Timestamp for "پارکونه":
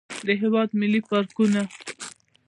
1.09-1.61